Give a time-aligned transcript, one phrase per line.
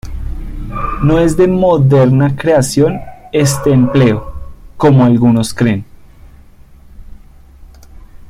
[1.03, 2.99] No es de moderna creación
[3.31, 4.33] este empleo,
[4.75, 5.85] como algunos creen.